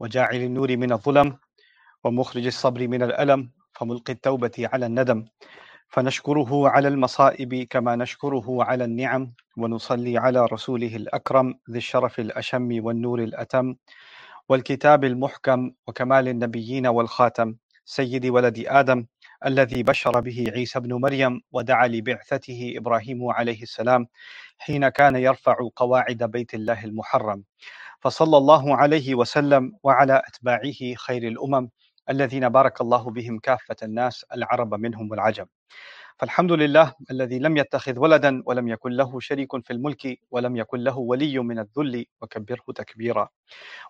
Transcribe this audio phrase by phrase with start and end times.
[0.00, 1.38] وجاعل النور من الظلم
[2.04, 5.24] ومخرج الصبر من الألم فملقي التوبة على الندم.
[5.88, 13.22] فنشكره على المصائب كما نشكره على النعم ونصلي على رسوله الأكرم ذي الشرف الأشم والنور
[13.22, 13.74] الأتم
[14.48, 17.54] والكتاب المحكم وكمال النبيين والخاتم
[17.84, 19.06] سيد ولد آدم
[19.46, 24.06] الذي بشر به عيسى بن مريم ودعا لبعثته إبراهيم عليه السلام
[24.58, 27.44] حين كان يرفع قواعد بيت الله المحرم.
[28.00, 31.68] فصلى الله عليه وسلم وعلى أتباعه خير الأمم
[32.10, 35.46] الذين بارك الله بهم كافة الناس العرب منهم والعجم.
[36.18, 40.98] فالحمد لله الذي لم يتخذ ولدا ولم يكن له شريك في الملك ولم يكن له
[40.98, 43.28] ولي من الذل وكبره تكبيرا.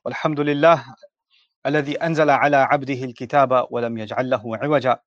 [0.04, 0.84] والحمد لله
[1.66, 4.98] الذي أنزل على عبده الكتاب ولم يجعل له عوجا.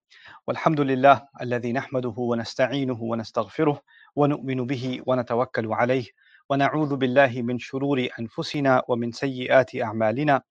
[0.47, 3.81] والحمد لله الذي نحمده ونستعينه ونستغفره
[4.15, 6.05] ونؤمن به ونتوكل عليه
[6.51, 10.41] ونعوذ بالله من شرور أنفسنا ومن سيئات أعمالنا.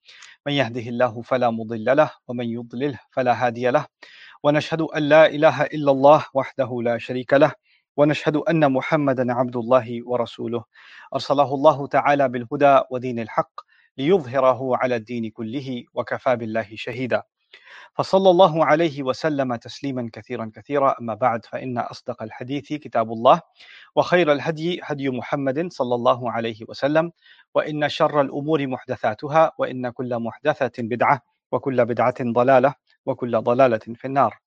[0.47, 3.87] من يهده الله فلا مضل له ومن يضلله فلا هادي له.
[4.43, 7.53] ونشهد أن لا إله إلا الله وحده لا شريك له.
[7.97, 10.65] ونشهد أن محمدا عبد الله ورسوله.
[11.15, 13.61] أرسله الله تعالى بالهدى ودين الحق
[13.99, 17.23] ليظهره على الدين كله وكفى بالله شهيدا.
[17.95, 20.95] فصلى الله عليه وسلم تسليما كثيرا كثيرا.
[21.01, 23.41] أما بعد فإن أصدق الحديث كتاب الله
[23.97, 27.13] وخير الهدي هدي محمد صلى الله عليه وسلم
[27.55, 31.21] وإن شر الأمور محدثاتها وإن كل محدثة بدعة
[31.53, 32.75] وكل بدعة ضلالة
[33.07, 34.39] وكل ضلالة في النار.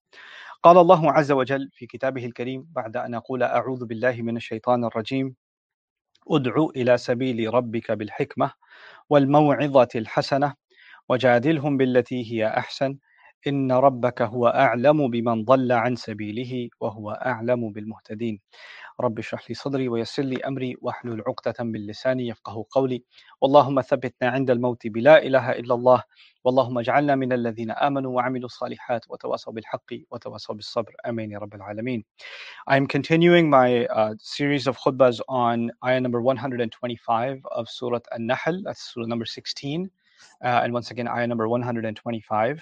[0.62, 5.34] قال الله عز وجل في كتابه الكريم بعد أن أقول أعوذ بالله من الشيطان الرجيم.
[6.30, 8.50] ادع إلى سبيل ربك بالحكمة
[9.10, 10.54] والموعظة الحسنة
[11.08, 12.98] وجادلهم بالتي هي أحسن.
[13.46, 18.40] إن ربك هو أعلم بمن ضل عن سبيله وهو أعلم بالمهتدين.
[19.00, 23.04] رب اشرح لي صدري ويسر لي أمري واحلل عقدة من لساني يفقه قولي.
[23.44, 26.02] اللهم ثبتنا عند الموت بلا إله إلا الله.
[26.44, 30.92] واللهم اجعلنا من الذين آمنوا وعملوا الصالحات وتواصوا بالحق وتواصوا بالصبر.
[31.08, 32.04] آمين يا رب العالمين.
[32.66, 38.94] I'm continuing my uh, series of khutbahs on ayah number 125 of Surah An-Nahl, that's
[38.94, 39.90] Surah number 16.
[40.43, 42.61] Uh, and once again, ayah number 125.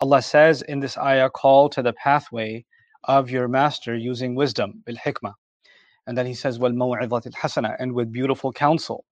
[0.00, 2.64] Allah says in this ayah, call to the pathway
[3.04, 5.34] of your master using wisdom, bil hikmah.
[6.06, 9.04] And then he says, wal maw'idat hasana, and with beautiful counsel.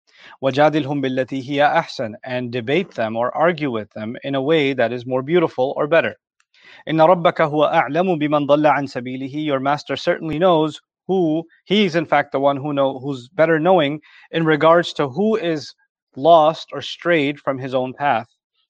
[0.42, 4.92] وَجَادِلْهُمْ بِالَّتِي هِيَ أَحْسَنُ And debate them or argue with them in a way that
[4.92, 6.16] is more beautiful or better.
[6.88, 11.94] إِنَّ رَبَّكَ هُوَ أَعْلَمُ بِمَنْ ضَلَّ عَنْ سَبِيلِهِ Your master certainly knows who, he is
[11.94, 14.00] in fact the one who know, who's better knowing
[14.30, 15.74] in regards to who is
[16.16, 18.28] lost or strayed from his own path.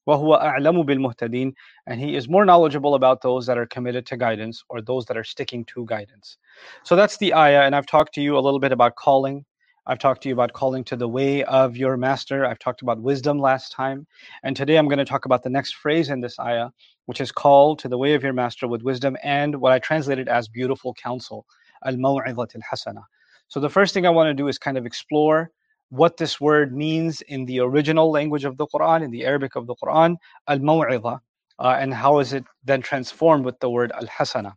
[0.09, 1.53] وَهُوَ أَعْلَمُ بِالْمُهْتَدِينَ
[1.87, 5.17] And he is more knowledgeable about those that are committed to guidance or those that
[5.17, 6.39] are sticking to guidance.
[6.85, 9.45] So that's the ayah, and I've talked to you a little bit about calling.
[9.87, 12.45] I've talked to you about calling to the way of your master.
[12.45, 14.07] I've talked about wisdom last time.
[14.43, 16.69] And today I'm going to talk about the next phrase in this ayah,
[17.07, 20.29] which is call to the way of your master with wisdom and what I translated
[20.29, 21.47] as beautiful counsel,
[21.85, 23.03] al maw'idat al hasana.
[23.49, 25.51] So the first thing I want to do is kind of explore
[25.90, 29.68] what this word means in the original language of the Quran, in the Arabic of
[29.68, 31.20] the Quran, al maw'idha,
[31.60, 34.54] uh, and how is it then transformed with the word al hasana.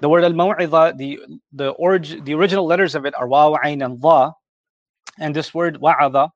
[0.00, 1.18] The word al maw'idha, the
[1.52, 4.32] the, orig- the original letters of it are waw, ayn, and dha,
[5.18, 6.30] and this word wa'ada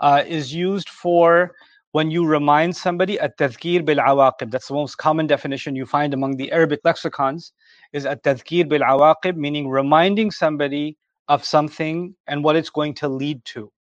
[0.00, 1.52] uh, is used for
[1.92, 4.50] when you remind somebody at tadhkir bil awaqib.
[4.50, 7.52] That's the most common definition you find among the Arabic lexicons
[7.92, 13.08] is at tadhkir bil awaqib, meaning reminding somebody of something and what it's going to
[13.08, 13.72] lead to.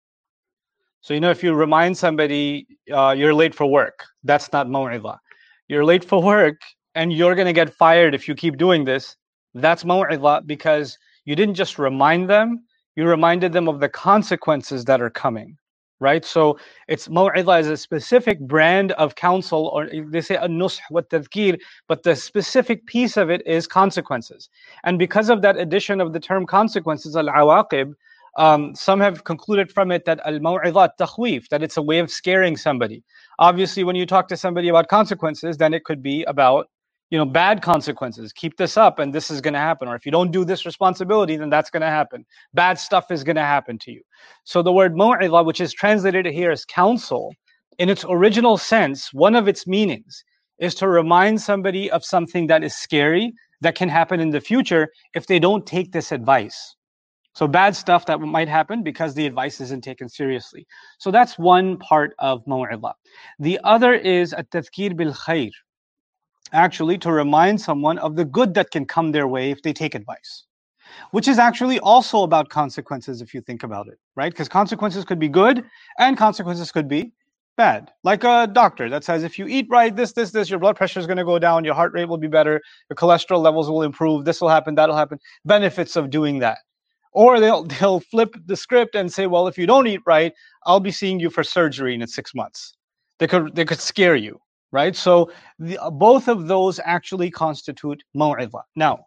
[1.05, 5.19] So, you know, if you remind somebody uh, you're late for work, that's not maw'idha.
[5.67, 6.59] You're late for work
[6.95, 9.15] and you're going to get fired if you keep doing this,
[9.53, 12.63] that's maw'idha because you didn't just remind them,
[12.95, 15.55] you reminded them of the consequences that are coming,
[15.99, 16.25] right?
[16.25, 16.57] So,
[16.87, 21.59] it's maw'idha is a specific brand of counsel, or they say a nush wa tadhkir,
[21.87, 24.49] but the specific piece of it is consequences.
[24.83, 27.93] And because of that addition of the term consequences, al awaqib,
[28.37, 32.11] um, some have concluded from it that al maw'idat takhwif, that it's a way of
[32.11, 33.03] scaring somebody.
[33.39, 36.67] Obviously, when you talk to somebody about consequences, then it could be about
[37.11, 38.33] you know bad consequences.
[38.33, 39.87] Keep this up, and this is going to happen.
[39.87, 42.25] Or if you don't do this responsibility, then that's going to happen.
[42.53, 44.01] Bad stuff is going to happen to you.
[44.43, 47.33] So the word maw'idah, which is translated here as counsel,
[47.77, 50.23] in its original sense, one of its meanings
[50.59, 54.89] is to remind somebody of something that is scary that can happen in the future
[55.13, 56.75] if they don't take this advice.
[57.35, 60.65] So bad stuff that might happen because the advice isn't taken seriously.
[60.99, 62.93] So that's one part of maw'idah.
[63.39, 65.51] The other is at tadhkir bil khair.
[66.53, 69.95] Actually, to remind someone of the good that can come their way if they take
[69.95, 70.45] advice.
[71.11, 74.31] Which is actually also about consequences if you think about it, right?
[74.31, 75.65] Because consequences could be good
[75.99, 77.11] and consequences could be
[77.57, 77.91] bad.
[78.03, 80.99] Like a doctor that says if you eat right, this, this, this, your blood pressure
[80.99, 83.81] is going to go down, your heart rate will be better, your cholesterol levels will
[83.81, 85.19] improve, this will happen, that'll happen.
[85.43, 86.59] Benefits of doing that.
[87.15, 90.33] Or they'll they'll flip the script and say, well, if you don't eat right,
[90.65, 92.75] I'll be seeing you for surgery in six months.
[93.19, 94.39] They could they could scare you,
[94.71, 94.95] right?
[94.95, 98.61] So the, uh, both of those actually constitute maw'idha.
[98.75, 99.05] Now,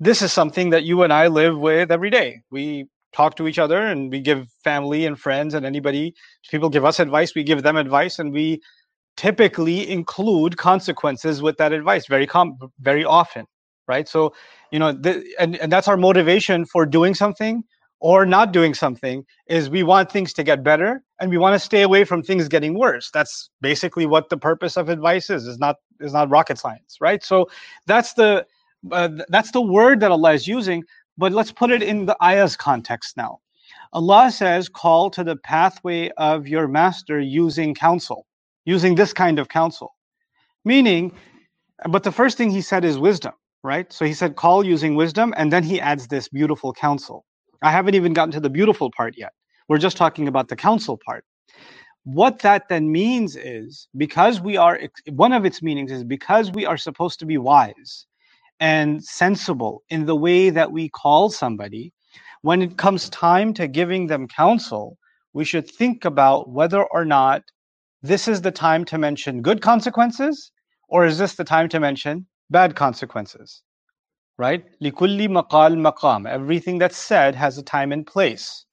[0.00, 2.40] this is something that you and I live with every day.
[2.50, 6.14] We talk to each other and we give family and friends and anybody
[6.50, 8.60] people give us advice we give them advice and we
[9.16, 13.46] typically include consequences with that advice very com- very often
[13.88, 14.32] right so
[14.70, 14.88] you know
[15.38, 17.62] and, and that's our motivation for doing something
[18.00, 21.58] or not doing something is we want things to get better and we want to
[21.58, 25.58] stay away from things getting worse that's basically what the purpose of advice is is
[25.58, 27.48] not is not rocket science right so
[27.86, 28.46] that's the
[28.92, 30.84] uh, that's the word that allah is using
[31.18, 33.40] but let's put it in the ayah's context now.
[33.92, 38.26] Allah says, call to the pathway of your master using counsel,
[38.64, 39.94] using this kind of counsel.
[40.64, 41.12] Meaning,
[41.88, 43.32] but the first thing he said is wisdom,
[43.66, 43.92] right?
[43.92, 47.24] So he said, call using wisdom, and then he adds this beautiful counsel.
[47.62, 49.32] I haven't even gotten to the beautiful part yet.
[49.68, 51.24] We're just talking about the counsel part.
[52.04, 54.80] What that then means is because we are,
[55.10, 58.06] one of its meanings is because we are supposed to be wise,
[58.60, 61.92] and sensible in the way that we call somebody,
[62.42, 64.96] when it comes time to giving them counsel,
[65.32, 67.42] we should think about whether or not
[68.02, 70.52] this is the time to mention good consequences
[70.88, 73.62] or is this the time to mention bad consequences?
[74.38, 74.64] Right?
[74.80, 76.28] Likulli maqal maqam.
[76.28, 78.66] Everything that's said has a time and place.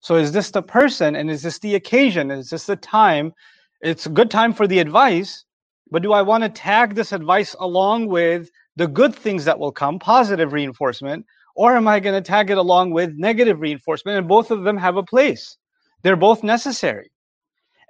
[0.00, 2.30] So is this the person and is this the occasion?
[2.30, 3.32] Is this the time?
[3.80, 5.44] It's a good time for the advice,
[5.90, 9.72] but do I want to tag this advice along with the good things that will
[9.72, 11.26] come, positive reinforcement,
[11.56, 14.16] or am I going to tag it along with negative reinforcement?
[14.16, 15.56] And both of them have a place.
[16.02, 17.10] They're both necessary.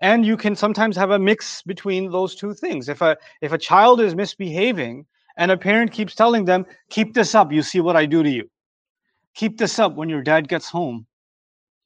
[0.01, 2.89] And you can sometimes have a mix between those two things.
[2.89, 5.05] If a if a child is misbehaving
[5.39, 8.29] and a parent keeps telling them, keep this up, you see what I do to
[8.29, 8.51] you.
[9.35, 11.07] Keep this up when your dad gets home.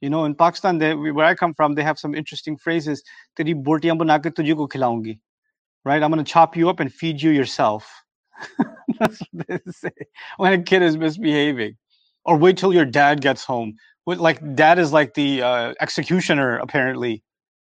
[0.00, 3.02] You know, in Pakistan, they, where I come from, they have some interesting phrases.
[3.38, 3.52] Right?
[6.02, 8.02] I'm going to chop you up and feed you yourself.
[8.98, 9.90] That's what they say
[10.38, 11.76] when a kid is misbehaving.
[12.24, 13.76] Or wait till your dad gets home.
[14.06, 17.22] Like dad is like the uh, executioner apparently,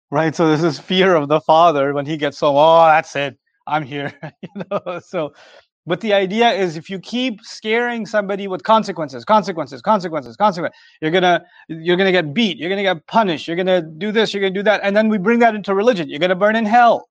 [0.10, 0.36] right?
[0.36, 2.56] So there's this fear of the father when he gets home.
[2.58, 3.38] Oh, that's it.
[3.68, 4.14] I'm here.
[4.42, 5.00] you know.
[5.00, 5.34] So,
[5.86, 11.12] but the idea is if you keep scaring somebody with consequences, consequences, consequences, consequences, you're
[11.12, 12.58] gonna you're gonna get beat.
[12.58, 13.48] You're gonna get punished.
[13.48, 14.34] You're gonna do this.
[14.34, 14.82] You're gonna do that.
[14.84, 16.10] And then we bring that into religion.
[16.10, 17.10] You're gonna burn in hell.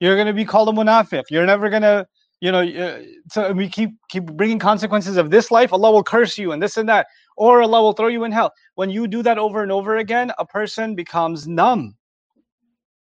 [0.00, 1.24] You're gonna be called a munafiq.
[1.30, 2.06] You're never gonna
[2.40, 6.38] you know uh, so we keep keep bringing consequences of this life allah will curse
[6.38, 9.22] you and this and that or allah will throw you in hell when you do
[9.22, 11.94] that over and over again a person becomes numb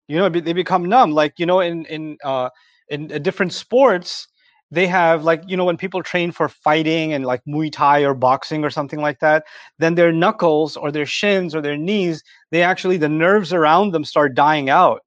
[0.09, 2.49] you know they become numb like you know in in uh
[2.89, 4.29] in uh, different sports
[4.71, 8.15] they have like you know when people train for fighting and like muay thai or
[8.15, 9.45] boxing or something like that
[9.79, 14.05] then their knuckles or their shins or their knees they actually the nerves around them
[14.05, 15.03] start dying out.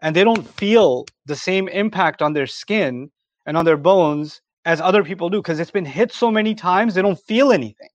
[0.00, 3.10] And they don't feel the same impact on their skin
[3.46, 6.94] and on their bones as other people do because it's been hit so many times
[6.94, 7.88] they don't feel anything.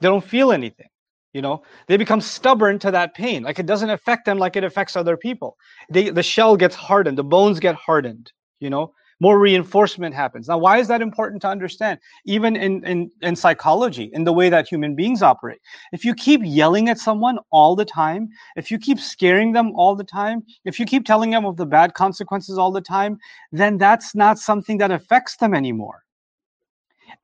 [0.00, 0.86] They don't feel anything
[1.32, 1.62] you know?
[1.86, 5.16] They become stubborn to that pain like it doesn't affect them like it affects other
[5.16, 5.56] people.
[5.88, 10.48] They, the shell gets hardened the bones get hardened you know more reinforcement happens.
[10.48, 12.00] Now, why is that important to understand?
[12.24, 15.60] Even in, in, in psychology, in the way that human beings operate.
[15.92, 19.94] If you keep yelling at someone all the time, if you keep scaring them all
[19.94, 23.18] the time, if you keep telling them of the bad consequences all the time,
[23.52, 26.02] then that's not something that affects them anymore.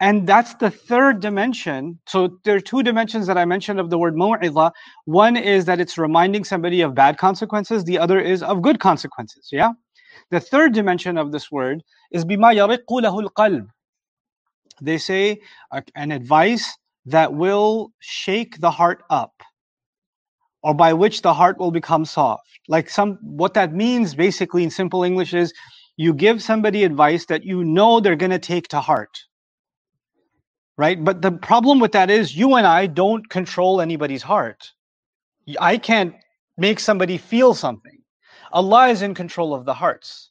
[0.01, 1.99] And that's the third dimension.
[2.07, 4.73] So there are two dimensions that I mentioned of the word mu'idha.
[5.07, 7.85] One is that it's reminding somebody of bad consequences.
[7.85, 9.49] The other is of good consequences.
[9.51, 9.73] Yeah?
[10.31, 13.69] The third dimension of this word is bima yariqu lahu qalb
[14.83, 15.41] They say
[15.71, 19.35] uh, an advice that will shake the heart up
[20.63, 22.43] or by which the heart will become soft.
[22.69, 25.53] Like some what that means basically in simple English is
[25.97, 29.17] you give somebody advice that you know they're going to take to heart.
[30.77, 31.03] Right?
[31.03, 34.73] But the problem with that is you and I don't control anybody's heart.
[35.61, 36.15] I can't
[36.59, 37.96] make somebody feel something.
[38.53, 40.31] Allah is in control of the hearts.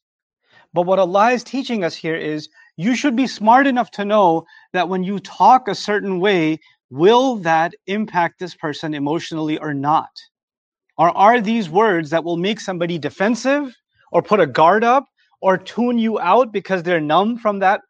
[0.74, 4.46] But what Allah is teaching us here is you should be smart enough to know
[4.74, 10.10] that when you talk a certain way, will that impact this person emotionally or not?
[10.98, 13.76] Or are these words that will make somebody defensive
[14.12, 15.06] or put a guard up
[15.42, 17.82] or tune you out because they're numb from that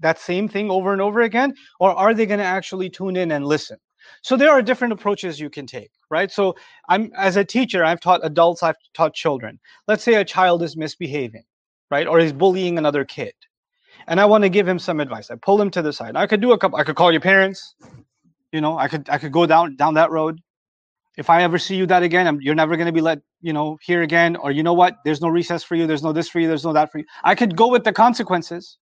[0.00, 3.30] that same thing over and over again or are they going to actually tune in
[3.30, 3.78] and listen
[4.22, 6.30] So there are different approaches you can take, right?
[6.30, 6.56] So
[6.88, 9.58] I'm as a teacher, I've taught adults, I've taught children.
[9.88, 11.44] Let's say a child is misbehaving,
[11.90, 12.06] right?
[12.06, 13.34] Or he's bullying another kid.
[14.06, 15.30] And I want to give him some advice.
[15.30, 16.16] I pull him to the side.
[16.16, 17.74] I could do a couple I could call your parents.
[18.52, 20.40] You know, I could I could go down down that road.
[21.16, 23.52] If I ever see you that again, I'm, you're never going to be let, you
[23.52, 24.34] know, here again.
[24.34, 24.96] Or you know what?
[25.04, 25.86] There's no recess for you.
[25.86, 26.48] There's no this for you.
[26.48, 27.04] There's no that for you.
[27.22, 28.78] I could go with the consequences.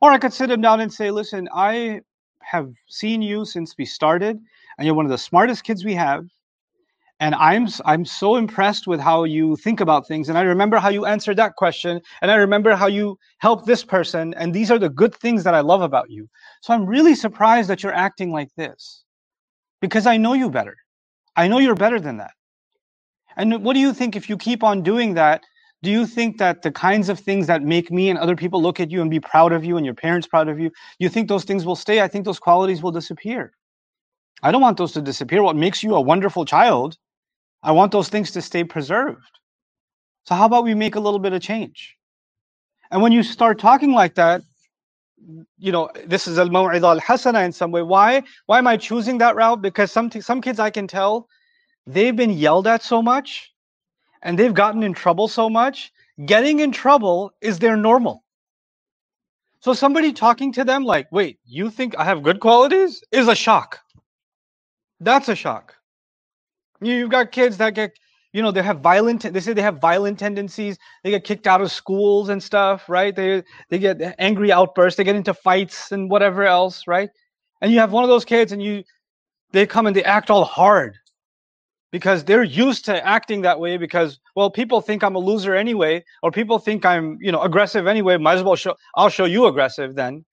[0.00, 2.02] Or I could sit him down and say, listen, I
[2.40, 4.38] have seen you since we started,
[4.78, 6.24] and you're one of the smartest kids we have.
[7.20, 10.28] And I'm I'm so impressed with how you think about things.
[10.28, 13.84] And I remember how you answered that question, and I remember how you helped this
[13.84, 14.34] person.
[14.34, 16.28] And these are the good things that I love about you.
[16.62, 19.04] So I'm really surprised that you're acting like this,
[19.80, 20.76] because I know you better.
[21.36, 22.32] I know you're better than that.
[23.36, 25.42] And what do you think if you keep on doing that?
[25.82, 28.80] Do you think that the kinds of things that make me and other people look
[28.80, 31.28] at you and be proud of you and your parents proud of you you think
[31.28, 32.00] those things will stay?
[32.00, 33.52] I think those qualities will disappear.
[34.42, 35.42] I don't want those to disappear.
[35.42, 36.96] What makes you a wonderful child
[37.62, 39.40] i want those things to stay preserved.
[40.24, 41.96] So how about we make a little bit of change?
[42.90, 44.42] And when you start talking like that
[45.58, 47.82] you know this is al maw'idah al hasana in some way.
[47.82, 49.62] Why why am i choosing that route?
[49.62, 51.28] Because some some kids i can tell
[51.86, 53.52] they've been yelled at so much
[54.22, 55.92] and they've gotten in trouble so much,
[56.26, 58.24] getting in trouble is their normal.
[59.60, 63.34] So somebody talking to them like, wait, you think I have good qualities is a
[63.34, 63.80] shock.
[65.00, 65.74] That's a shock.
[66.80, 67.92] You've got kids that get,
[68.32, 70.78] you know, they have violent, they say they have violent tendencies.
[71.02, 73.14] They get kicked out of schools and stuff, right?
[73.14, 74.96] They, they get angry outbursts.
[74.96, 77.10] They get into fights and whatever else, right?
[77.60, 78.84] And you have one of those kids and you,
[79.52, 80.96] they come and they act all hard
[81.90, 86.04] because they're used to acting that way because well people think i'm a loser anyway
[86.22, 89.46] or people think i'm you know aggressive anyway might as well show i'll show you
[89.46, 90.24] aggressive then.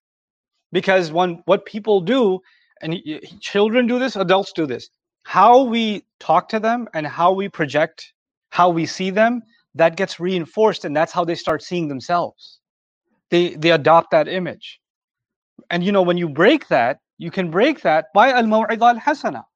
[0.72, 2.42] Because when what people do
[2.82, 3.00] and
[3.40, 4.90] children do this adults do this
[5.24, 8.14] how we talk to them and how we project
[8.50, 9.42] how we see them
[9.74, 12.60] that gets reinforced and that's how they start seeing themselves.
[13.30, 14.80] They they adopt that image.
[15.70, 19.36] And you know when you break that you can break that by al-maw'idah al-hasana.
[19.36, 19.55] Al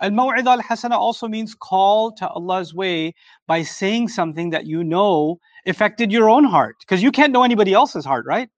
[0.00, 3.14] Maw'idah al Hasana also means call to Allah's way
[3.46, 6.76] by saying something that you know affected your own heart.
[6.80, 8.48] Because you can't know anybody else's heart, right?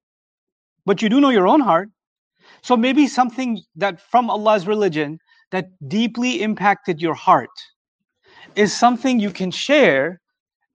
[0.87, 1.89] But you do know your own heart.
[2.63, 5.19] So maybe something that from Allah's religion
[5.51, 7.51] that deeply impacted your heart
[8.57, 10.21] is something you can share.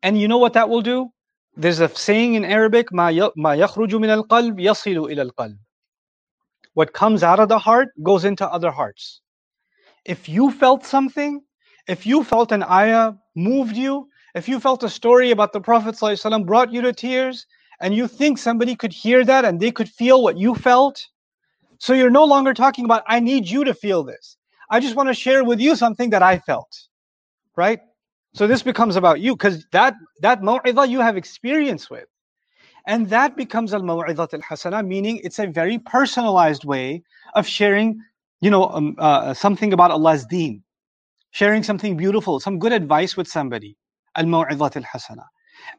[0.04, 1.10] And you know what that will do?
[1.56, 5.58] There's a saying in Arabic, ما يخرج من القلب يصل إلى القلب.
[6.74, 9.22] What comes out of the heart goes into other hearts
[10.05, 11.43] if you felt something,
[11.89, 15.95] if you felt an ayah moved you, if you felt a story about the Prophet
[15.95, 17.47] ﷺ brought you to tears,
[17.81, 21.07] and you think somebody could hear that and they could feel what you felt,
[21.79, 24.37] so you're no longer talking about, I need you to feel this.
[24.71, 26.89] I just want to share with you something that I felt,
[27.57, 27.81] right?
[28.33, 32.07] So this becomes about you because that that maw'idah you have experience with.
[32.87, 37.03] And that becomes al maw'idah al hasana, meaning it's a very personalized way
[37.35, 38.01] of sharing
[38.45, 40.63] you know, um, uh, something about Allah's deen,
[41.31, 43.75] sharing something beautiful, some good advice with somebody.
[44.17, 45.25] Al Maw'idat al Hasana.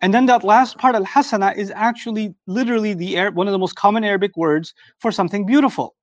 [0.02, 3.60] And then that last part, al Hasana, is actually literally the Arab, one of the
[3.60, 5.96] most common Arabic words for something beautiful.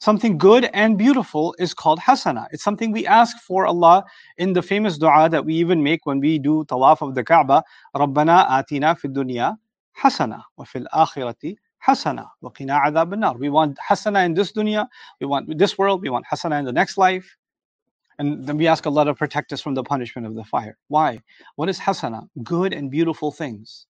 [0.00, 2.48] Something good and beautiful is called Hasana.
[2.50, 4.04] It's something we ask for Allah
[4.38, 7.62] in the famous dua that we even make when we do tawaf of the Kaaba.
[7.94, 9.56] Rabbana atina fid dunya
[9.96, 11.54] hasana wa fil akhirati
[11.86, 13.36] hasana waqina adhab an-nar.
[13.36, 14.86] We want hasana in this dunya,
[15.20, 17.36] we want this world, we want hasana in the next life.
[18.18, 20.76] And then we ask Allah to protect us from the punishment of the fire.
[20.88, 21.20] Why?
[21.56, 22.28] What is hasana?
[22.42, 23.86] Good and beautiful things.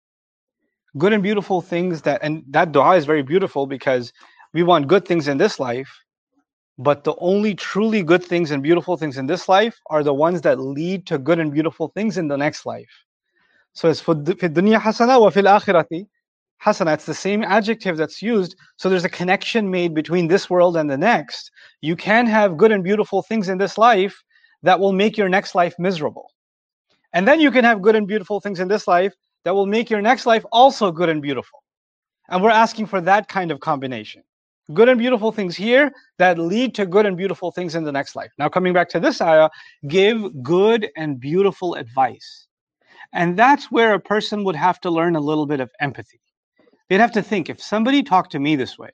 [0.96, 4.12] Good and beautiful things that and that dua is very beautiful because
[4.52, 5.90] we want good things in this life,
[6.78, 10.42] but the only truly good things and beautiful things in this life are the ones
[10.42, 12.90] that lead to good and beautiful things in the next life.
[13.72, 16.06] So it's dunya hassana wa fil akhirati
[16.64, 18.56] hasana, it's the same adjective that's used.
[18.76, 21.50] So there's a connection made between this world and the next.
[21.80, 24.22] You can have good and beautiful things in this life
[24.62, 26.28] that will make your next life miserable.
[27.12, 29.12] And then you can have good and beautiful things in this life
[29.44, 31.62] that will make your next life also good and beautiful.
[32.28, 34.22] And we're asking for that kind of combination.
[34.72, 38.14] Good and beautiful things here that lead to good and beautiful things in the next
[38.14, 38.30] life.
[38.38, 39.50] Now, coming back to this ayah,
[39.88, 42.46] give good and beautiful advice.
[43.12, 46.20] And that's where a person would have to learn a little bit of empathy.
[46.92, 48.90] They'd have to think if somebody talked to me this way,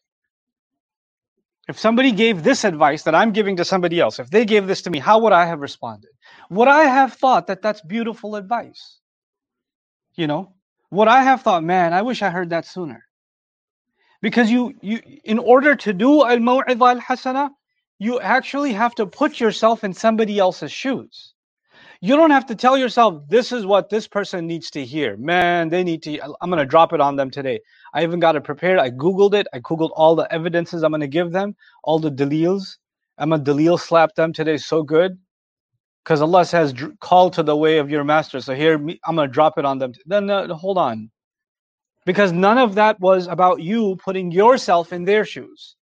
[1.67, 4.83] if somebody gave this advice that I'm giving to somebody else, if they gave this
[4.83, 6.11] to me, how would I have responded?
[6.49, 9.01] Would I have thought that that's beautiful advice?
[10.15, 10.55] You know,
[10.93, 13.03] would I have thought, man, I wish I heard that sooner?
[14.23, 17.51] Because you, you, in order to do al maw'idah al hasana,
[17.99, 21.35] you actually have to put yourself in somebody else's shoes.
[22.01, 25.17] You don't have to tell yourself, this is what this person needs to hear.
[25.17, 27.59] Man, they need to, I'm going to drop it on them today.
[27.93, 28.79] I even got it prepared.
[28.79, 29.49] I Googled it.
[29.53, 32.79] I Googled all the evidences I'm going to give them, all the dalils.
[33.19, 35.19] I'm to dalil slap them today so good.
[36.05, 38.41] Because Allah says, call to the way of your master.
[38.41, 39.93] So here, I'm going to drop it on them.
[40.07, 41.11] Then uh, hold on.
[42.07, 45.75] Because none of that was about you putting yourself in their shoes.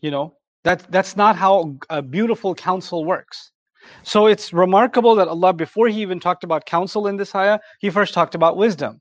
[0.00, 0.34] You know,
[0.64, 3.50] that, that's not how a beautiful counsel works.
[4.02, 7.90] So it's remarkable that Allah, before He even talked about counsel in this ayah, He
[7.90, 9.00] first talked about wisdom.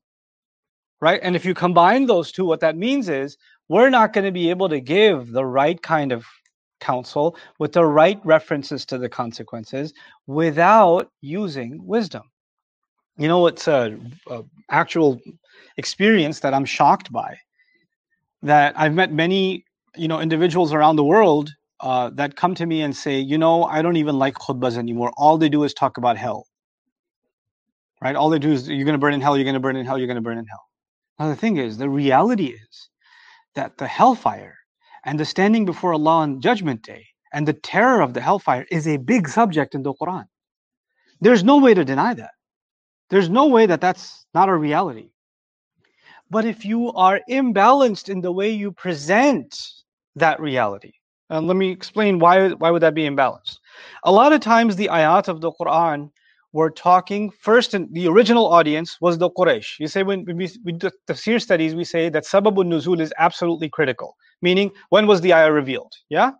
[1.00, 1.20] Right?
[1.22, 3.38] And if you combine those two, what that means is
[3.70, 6.26] we're not going to be able to give the right kind of
[6.80, 9.94] counsel with the right references to the consequences
[10.26, 12.24] without using wisdom.
[13.18, 13.98] You know, it's a,
[14.30, 15.20] a actual
[15.78, 17.38] experience that I'm shocked by.
[18.44, 19.66] That I've met many,
[19.96, 23.64] you know, individuals around the world uh, that come to me and say, you know,
[23.64, 25.12] I don't even like khutbas anymore.
[25.18, 26.48] All they do is talk about hell.
[28.02, 28.16] Right?
[28.16, 29.86] All they do is you're going to burn in hell, you're going to burn in
[29.86, 30.64] hell, you're going to burn in hell.
[31.20, 32.90] Now, the thing is, the reality is
[33.56, 34.56] that the hellfire
[35.04, 38.88] and the standing before Allah on Judgment Day and the terror of the hellfire is
[38.88, 40.26] a big subject in the Quran.
[41.22, 42.32] There's no way to deny that.
[43.10, 45.10] There's no way that that's not a reality.
[46.30, 49.58] But if you are imbalanced in the way you present
[50.16, 50.94] that reality,
[51.30, 53.60] and let me explain why, why would that be imbalanced?
[54.04, 56.10] A lot of times the ayat of the Quran
[56.54, 59.80] were talking first in the original audience was the Quraysh.
[59.80, 63.70] You say when we, we do tafsir studies, we say that sababun nuzul is absolutely
[63.70, 65.94] critical, meaning when was the ayah revealed?
[66.10, 66.32] Yeah?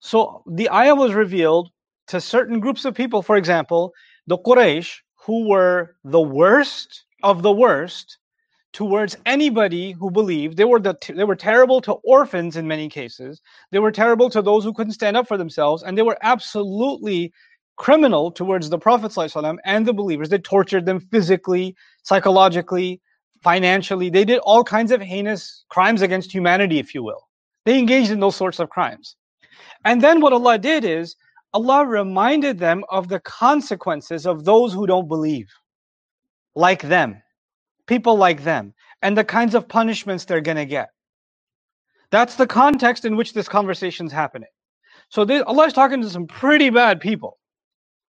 [0.00, 1.70] So the ayah was revealed
[2.08, 3.92] to certain groups of people, for example,
[4.26, 4.96] the Quraysh,
[5.26, 8.18] who were the worst of the worst
[8.72, 10.56] towards anybody who believed.
[10.56, 13.40] They were the they were terrible to orphans in many cases.
[13.72, 17.32] They were terrible to those who couldn't stand up for themselves, and they were absolutely
[17.76, 19.16] criminal towards the Prophet
[19.64, 20.28] and the believers.
[20.28, 23.00] They tortured them physically, psychologically,
[23.42, 24.10] financially.
[24.10, 27.28] They did all kinds of heinous crimes against humanity, if you will.
[27.64, 29.16] They engaged in those sorts of crimes.
[29.84, 31.14] And then what Allah did is
[31.54, 35.48] Allah reminded them of the consequences of those who don't believe,
[36.54, 37.22] like them
[37.88, 38.72] people like them
[39.02, 40.90] and the kinds of punishments they're going to get.
[42.10, 44.48] That's the context in which this conversation is happening.
[45.10, 47.38] So Allah is talking to some pretty bad people.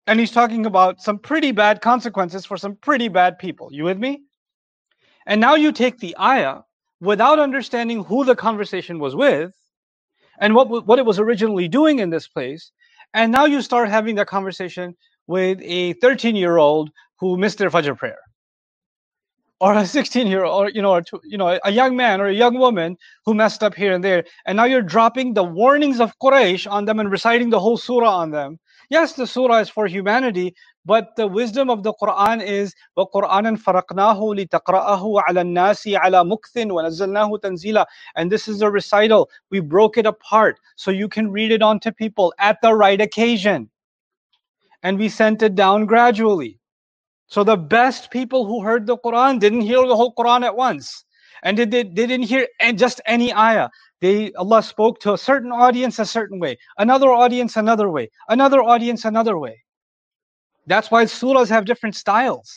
[0.06, 3.68] And he's talking about some pretty bad consequences for some pretty bad people.
[3.70, 4.22] You with me?
[5.26, 6.60] And now you take the ayah
[7.00, 9.52] without understanding who the conversation was with
[10.40, 12.72] and what, what it was originally doing in this place.
[13.14, 17.70] And now you start having that conversation with a 13 year old who missed their
[17.70, 18.18] Fajr prayer
[19.61, 22.27] or a 16 year old, or you know, or you know, a young man or
[22.27, 25.99] a young woman who messed up here and there, and now you're dropping the warnings
[25.99, 28.59] of Quraysh on them and reciting the whole surah on them.
[28.89, 30.53] Yes, the surah is for humanity,
[30.85, 37.39] but the wisdom of the Quran is وَقُرْآنًا فَرَقْنَاهُ لِتَقْرَأَهُ عَلَى النَّاسِ عَلَى مُكْثٍ وَنَزَّلْنَاهُ
[37.41, 39.29] تَنزِيلًا And this is a recital.
[39.49, 43.01] We broke it apart so you can read it on to people at the right
[43.01, 43.69] occasion.
[44.83, 46.58] And we sent it down gradually.
[47.30, 51.04] So the best people who heard the Quran didn't hear the whole Quran at once.
[51.44, 53.68] And they, they, they didn't hear just any ayah.
[54.00, 58.60] They Allah spoke to a certain audience a certain way, another audience another way, another
[58.62, 59.62] audience another way.
[60.66, 62.52] That's why surahs have different styles.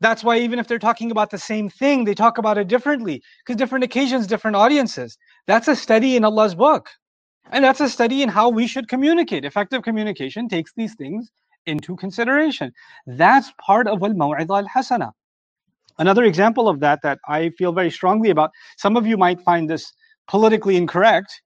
[0.00, 3.22] That's why even if they're talking about the same thing, they talk about it differently
[3.40, 5.16] because different occasions, different audiences.
[5.46, 6.90] That's a study in Allah's book.
[7.50, 9.44] And that's a study in how we should communicate.
[9.44, 11.30] Effective communication takes these things
[11.66, 12.72] into consideration.
[13.06, 15.12] That's part of al-maw'idah al-hasana.
[15.98, 19.70] Another example of that that I feel very strongly about, some of you might find
[19.70, 19.92] this
[20.26, 21.40] politically incorrect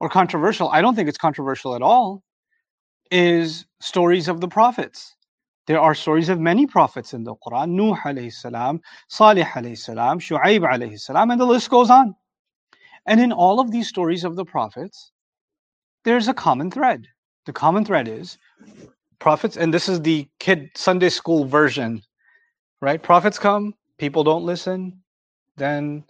[0.00, 0.68] or controversial.
[0.70, 2.22] I don't think it's controversial at all.
[3.10, 5.14] Is stories of the prophets.
[5.66, 7.70] There are stories of many prophets in the Quran.
[7.70, 12.16] Nuh salam, Salih alayhi salam, Shu'aib alayhi salam, and the list goes on.
[13.06, 15.12] And in all of these stories of the prophets,
[16.04, 17.06] there's a common thread.
[17.46, 18.38] The common thread is
[19.22, 22.02] prophets, and this is the kid Sunday school version,
[22.80, 23.00] right?
[23.00, 25.00] Prophets come, people don't listen,
[25.56, 26.02] then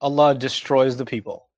[0.00, 1.48] Allah destroys the people.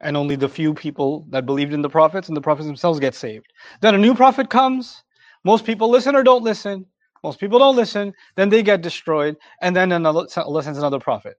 [0.00, 3.14] And only the few people that believed in the prophets and the prophets themselves get
[3.14, 3.52] saved.
[3.82, 5.02] Then a new prophet comes,
[5.44, 6.86] most people listen or don't listen.
[7.22, 11.36] Most people don't listen, then they get destroyed, and then another, Allah sends another prophet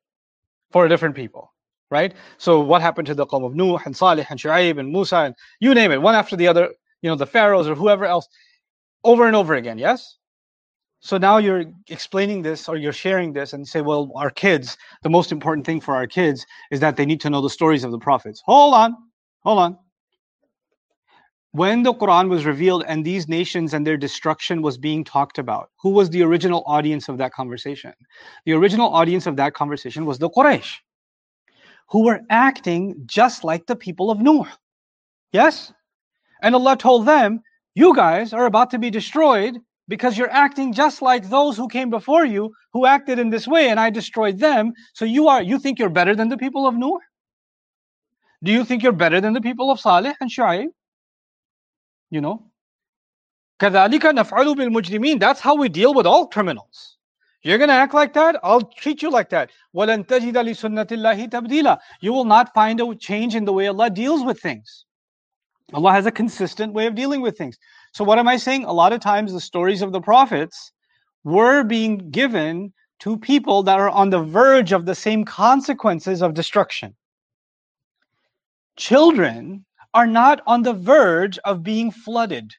[0.71, 1.51] for a different people
[1.91, 2.15] right?
[2.39, 5.35] So what happened to the Qawm of Nuh and Salih and Shu'aib and Musa and
[5.59, 6.73] you name it, one after the other,
[7.05, 8.27] you know, the pharaohs or whoever else,
[9.03, 9.77] over and over again.
[9.77, 10.17] Yes.
[11.01, 15.09] So now you're explaining this or you're sharing this and say, well, our kids, the
[15.09, 17.91] most important thing for our kids is that they need to know the stories of
[17.91, 18.41] the prophets.
[18.47, 18.95] Hold on,
[19.43, 19.77] hold on.
[21.55, 25.69] when the Quran was revealed and these nations and their destruction was being talked about,
[25.81, 27.93] who was the original audience of that conversation?
[28.45, 30.73] The original audience of that conversation was the Quraysh,
[31.87, 34.43] who were acting just like the people of Nuh.
[35.31, 35.71] Yes?
[36.41, 37.41] And Allah told them,
[37.73, 41.89] You guys are about to be destroyed because you're acting just like those who came
[41.89, 44.73] before you who acted in this way and I destroyed them.
[44.93, 46.97] So you are you think you're better than the people of Nuh?
[48.43, 50.67] Do you think you're better than the people of Saleh and Shu'aib?
[52.09, 52.51] You know?
[53.59, 56.97] كَذَلِكَ نَفْعَلُ بِالْمُجْرِمِينَ That's how we deal with all criminals.
[57.41, 58.37] You're going to act like that?
[58.43, 59.51] I'll treat you like that.
[59.75, 64.41] وَلَن تَجِدَ لِسُنَّةِ You will not find a change in the way Allah deals with
[64.41, 64.85] things.
[65.73, 67.57] Allah has a consistent way of dealing with things.
[67.91, 68.65] So what am I saying?
[68.65, 70.71] A lot of times the stories of the prophets
[71.23, 76.33] were being given to people that are on the verge of the same consequences of
[76.33, 76.95] destruction.
[78.77, 82.53] Children are not on the verge of being flooded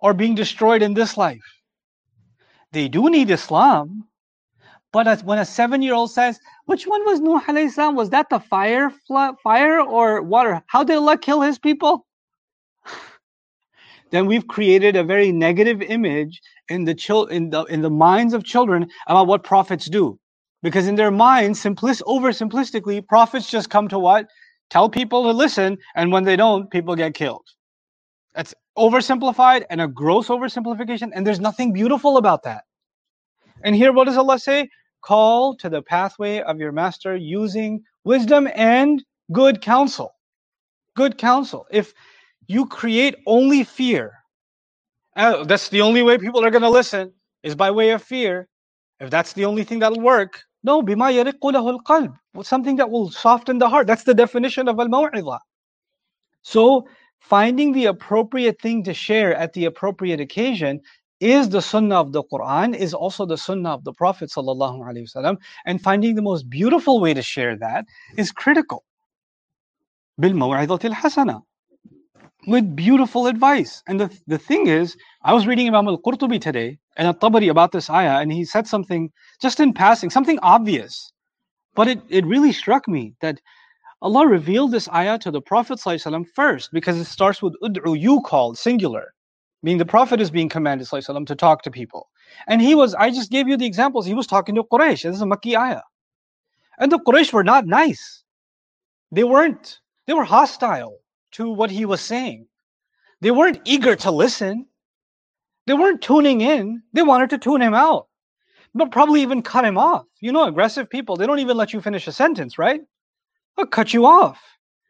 [0.00, 1.62] or being destroyed in this life.
[2.72, 4.08] They do need Islam,
[4.96, 7.94] but as when a seven-year-old says, "Which one was Nuh alayhi?
[7.94, 8.90] Was that the fire,
[9.42, 10.62] fire or water?
[10.68, 12.06] How did Allah kill His people?"
[14.10, 18.32] then we've created a very negative image in the chil- in the in the minds
[18.32, 20.18] of children about what prophets do,
[20.62, 24.24] because in their minds, simplis oversimplistically, prophets just come to what
[24.70, 27.46] tell people to listen, and when they don't, people get killed.
[28.34, 32.64] That's oversimplified and a gross oversimplification, and there's nothing beautiful about that.
[33.62, 34.70] And here, what does Allah say?
[35.02, 40.14] Call to the pathway of your master using wisdom and good counsel.
[40.94, 41.66] Good counsel.
[41.70, 41.94] If
[42.48, 44.12] you create only fear,
[45.16, 48.48] uh, that's the only way people are going to listen, is by way of fear.
[49.00, 52.16] If that's the only thing that'll work, no, bima al-qalb.
[52.42, 53.86] Something that will soften the heart.
[53.86, 55.38] That's the definition of al-maw'idha.
[56.42, 56.88] So
[57.20, 60.80] finding the appropriate thing to share at the appropriate occasion
[61.20, 65.80] is the sunnah of the Quran, is also the sunnah of the Prophet wasallam, and
[65.80, 68.84] finding the most beautiful way to share that is critical.
[70.18, 71.42] Bil maw'idatil hasana
[72.46, 73.82] with beautiful advice.
[73.86, 77.90] And the, the thing is, I was reading Imam al-Qurtubi today and al-Tabari about this
[77.90, 81.12] ayah, and he said something just in passing, something obvious.
[81.74, 83.40] But it, it really struck me that
[84.00, 85.80] Allah revealed this ayah to the Prophet
[86.34, 89.12] first because it starts with ud'u, you called, singular.
[89.62, 92.08] Meaning the Prophet is being commanded ﷺ, to talk to people.
[92.46, 95.02] And he was, I just gave you the examples, he was talking to Quraysh.
[95.02, 95.82] This is a Makki ayah.
[96.78, 98.22] And the Quraysh were not nice.
[99.10, 100.98] They weren't, they were hostile
[101.32, 102.46] to what he was saying.
[103.20, 104.66] They weren't eager to listen.
[105.66, 106.82] They weren't tuning in.
[106.92, 108.08] They wanted to tune him out,
[108.74, 110.04] but probably even cut him off.
[110.20, 112.80] You know, aggressive people, they don't even let you finish a sentence, right?
[113.56, 114.40] They'll cut you off.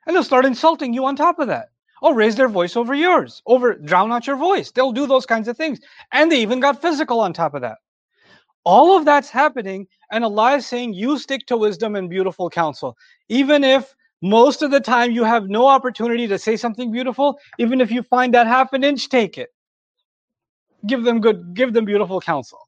[0.06, 1.68] And they'll start insulting you on top of that.
[2.02, 4.70] Or raise their voice over yours, over drown out your voice.
[4.70, 5.80] They'll do those kinds of things.
[6.12, 7.78] And they even got physical on top of that.
[8.64, 12.96] All of that's happening, and Allah is saying, You stick to wisdom and beautiful counsel.
[13.28, 17.38] Even if most of the time, you have no opportunity to say something beautiful.
[17.58, 19.50] Even if you find that half an inch, take it.
[20.86, 22.58] Give them good, give them beautiful counsel.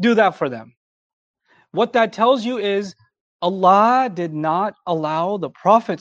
[0.00, 0.74] Do that for them.
[1.72, 2.94] What that tells you is
[3.40, 6.00] Allah did not allow the Prophet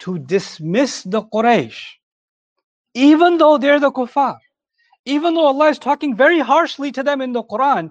[0.00, 1.80] to dismiss the Quraysh,
[2.94, 4.38] even though they're the kuffar,
[5.04, 7.90] even though Allah is talking very harshly to them in the Quran,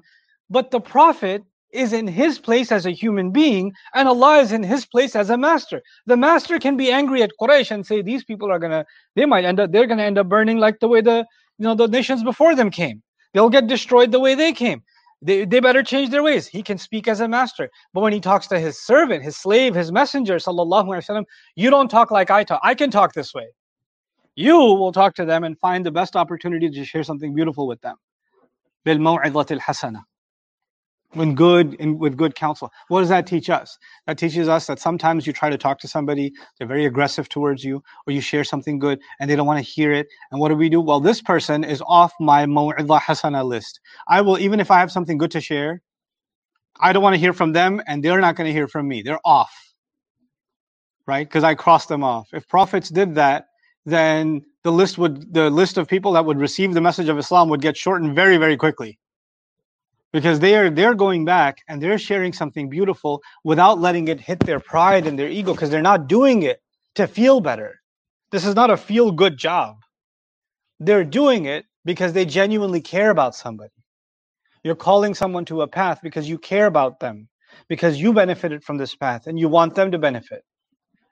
[0.49, 4.63] but the Prophet is in his place as a human being and Allah is in
[4.63, 5.81] his place as a master.
[6.07, 9.45] The master can be angry at Quraysh and say these people are gonna they might
[9.45, 11.25] end up they're gonna end up burning like the way the
[11.57, 13.03] you know the nations before them came.
[13.33, 14.81] They'll get destroyed the way they came.
[15.22, 16.46] They, they better change their ways.
[16.46, 17.70] He can speak as a master.
[17.94, 21.24] But when he talks to his servant, his slave, his messenger, sallallahu alaihi wasallam,
[21.56, 22.60] you don't talk like I talk.
[22.62, 23.48] I can talk this way.
[24.36, 27.80] You will talk to them and find the best opportunity to share something beautiful with
[27.80, 27.96] them.
[28.86, 30.04] بالموعظة الحسنة
[31.13, 32.71] when good and with good counsel.
[32.87, 33.77] What does that teach us?
[34.05, 37.63] That teaches us that sometimes you try to talk to somebody, they're very aggressive towards
[37.63, 40.07] you, or you share something good and they don't want to hear it.
[40.31, 40.81] And what do we do?
[40.81, 43.79] Well, this person is off my maw'idha hasana list.
[44.07, 45.81] I will, even if I have something good to share,
[46.79, 49.01] I don't want to hear from them and they're not going to hear from me.
[49.01, 49.53] They're off.
[51.07, 51.27] Right?
[51.27, 52.29] Because I crossed them off.
[52.33, 53.47] If prophets did that,
[53.85, 57.49] then the list would the list of people that would receive the message of Islam
[57.49, 58.99] would get shortened very, very quickly
[60.11, 64.39] because they are they're going back and they're sharing something beautiful without letting it hit
[64.41, 66.61] their pride and their ego because they're not doing it
[66.95, 67.79] to feel better.
[68.31, 69.77] This is not a feel good job.
[70.79, 73.73] They're doing it because they genuinely care about somebody.
[74.63, 77.29] You're calling someone to a path because you care about them
[77.67, 80.43] because you benefited from this path and you want them to benefit.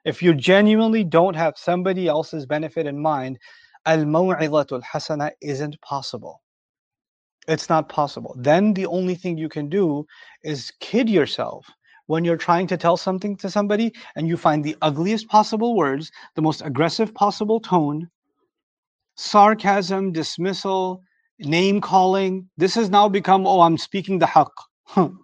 [0.04, 3.38] If you genuinely don't have somebody else's benefit in mind,
[3.86, 6.40] al-maw'izatul hasana isn't possible.
[7.48, 8.34] It's not possible.
[8.38, 10.06] Then the only thing you can do
[10.44, 11.66] is kid yourself
[12.06, 16.12] when you're trying to tell something to somebody and you find the ugliest possible words,
[16.36, 18.10] the most aggressive possible tone,
[19.16, 21.02] sarcasm, dismissal,
[21.38, 22.48] name calling.
[22.58, 25.14] This has now become, oh, I'm speaking the haqq.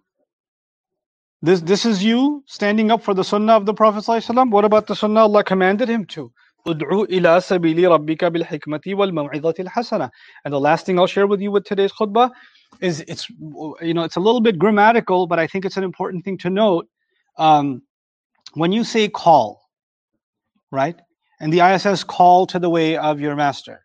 [1.43, 4.51] This, this is you standing up for the sunnah of the Prophet ﷺ.
[4.51, 6.33] What about the sunnah Allah commanded him to?
[6.67, 6.97] And the
[10.61, 12.31] last thing I'll share with you with today's khutbah
[12.81, 16.25] is it's you know it's a little bit grammatical, but I think it's an important
[16.25, 16.87] thing to note.
[17.39, 17.83] Um,
[18.55, 19.63] when you say call,
[20.71, 20.97] right?
[21.41, 23.81] And the iss call to the way of your master.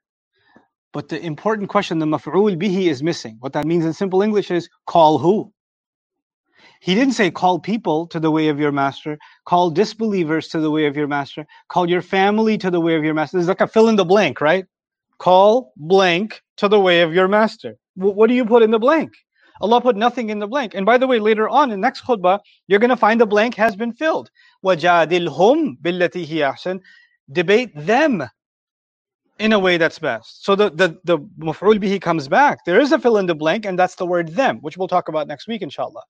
[0.93, 3.37] But the important question, the maf'ul bihi is missing.
[3.41, 5.51] What that means in simple English is call who?
[6.80, 10.70] He didn't say call people to the way of your master, call disbelievers to the
[10.70, 13.38] way of your master, call your family to the way of your master.
[13.38, 14.66] It's like a fill in the blank, right?
[15.18, 17.76] Call blank to the way of your master.
[17.96, 19.12] W- what do you put in the blank?
[19.60, 20.74] Allah put nothing in the blank.
[20.74, 23.54] And by the way, later on in next khutbah, you're going to find the blank
[23.54, 24.30] has been filled.
[24.64, 26.80] وَجَادِلْهُمْ بِالَّتِي هِيَ أَحْسَنُ
[27.32, 28.24] Debate them
[29.38, 30.44] in a way that's best.
[30.44, 32.64] So the, the, the maf'ul bihi comes back.
[32.66, 35.08] There is a fill in the blank, and that's the word them, which we'll talk
[35.08, 36.02] about next week, inshallah.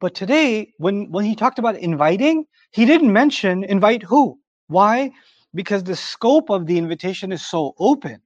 [0.00, 4.38] But today, when, when he talked about inviting, he didn't mention invite who.
[4.68, 5.10] Why?
[5.54, 8.22] Because the scope of the invitation is so open,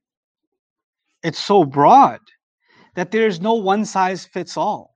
[1.22, 2.20] it's so broad
[2.94, 4.94] that there's no one size fits all.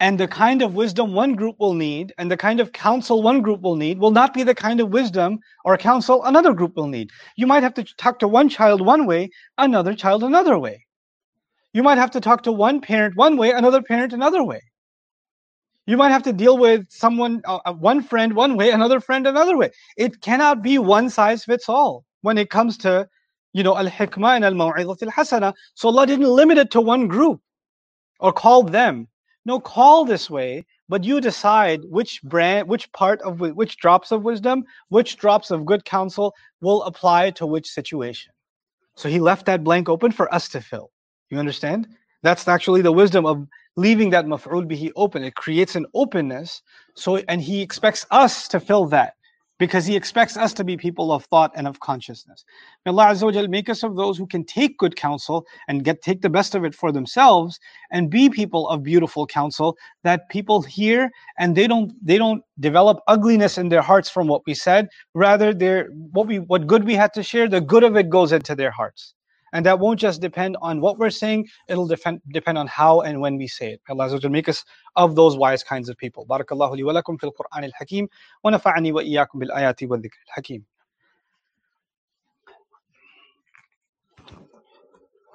[0.00, 3.40] And the kind of wisdom one group will need and the kind of counsel one
[3.40, 6.88] group will need will not be the kind of wisdom or counsel another group will
[6.88, 7.10] need.
[7.36, 10.84] You might have to talk to one child one way, another child another way.
[11.72, 14.60] You might have to talk to one parent one way, another parent another way.
[15.86, 19.26] You might have to deal with someone, uh, uh, one friend one way, another friend
[19.26, 19.70] another way.
[19.96, 23.08] It cannot be one size fits all when it comes to,
[23.52, 25.54] you know, al-hikmah and al-maw'idat al-hasana.
[25.74, 27.40] So Allah didn't limit it to one group
[28.20, 29.08] or call them.
[29.44, 34.22] No, call this way, but you decide which brand, which part of which drops of
[34.22, 38.32] wisdom, which drops of good counsel will apply to which situation.
[38.94, 40.92] So He left that blank open for us to fill.
[41.30, 41.88] You understand?
[42.22, 45.22] That's actually the wisdom of leaving that maf'ul bihi open.
[45.22, 46.62] It creates an openness.
[46.94, 49.14] So, and he expects us to fill that
[49.62, 52.44] because he expects us to be people of thought and of consciousness.
[52.84, 56.02] May Allah Azza wa make us of those who can take good counsel and get
[56.02, 57.60] take the best of it for themselves
[57.92, 62.98] and be people of beautiful counsel that people hear and they don't they don't develop
[63.06, 64.88] ugliness in their hearts from what we said.
[65.14, 68.32] Rather, they're what we what good we had to share, the good of it goes
[68.32, 69.14] into their hearts.
[69.52, 73.20] And that won't just depend on what we're saying, it'll depend, depend on how and
[73.20, 73.80] when we say it.
[73.88, 74.64] Allah Azza make us
[74.96, 76.26] of those wise kinds of people.
[76.26, 78.08] Barakallahu li wa lakum fil Qur'an al-Hakim
[78.42, 80.64] wa nafa'ani wa iyyakum bil ayati wa dhikr al-Hakim.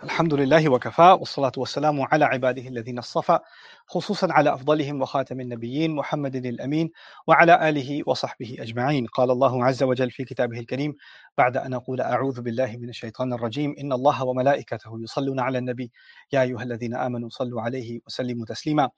[0.03, 3.39] الحمد لله وكفى والصلاة والسلام على عباده الذين اصطفى
[3.87, 6.91] خصوصا على أفضلهم وخاتم النبيين محمد الأمين
[7.27, 9.05] وعلى آله وصحبه أجمعين.
[9.05, 10.95] قال الله عز وجل في كتابه الكريم
[11.37, 15.91] بعد أن أقول أعوذ بالله من الشيطان الرجيم إن الله وملائكته يصلون على النبي
[16.33, 18.89] يا أيها الذين آمنوا صلوا عليه وسلموا تسليما.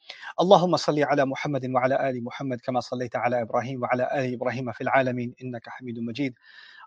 [0.42, 4.82] اللهم صل على محمد وعلى آل محمد كما صليت على إبراهيم وعلى آل إبراهيم في
[4.82, 6.34] العالمين إنك حميد مجيد.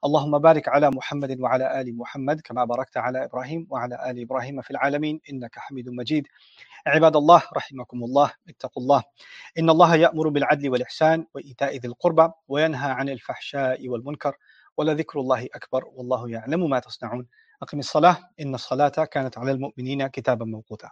[0.04, 4.70] اللهم بارك على محمد وعلى آل محمد كما باركت على إبراهيم وعلى آل إبراهيم في
[4.70, 6.26] العالمين إنك حميد مجيد.
[6.86, 9.02] عباد الله رحمكم الله اتقوا الله.
[9.58, 14.36] إن الله يأمر بالعدل والإحسان وإيتاء ذي القربى وينهى عن الفحشاء والمنكر
[14.76, 17.26] ولذكر الله أكبر والله يعلم ما تصنعون.
[17.62, 20.90] أقم الصلاة إن الصلاة كانت على المؤمنين كتابا موقوتا.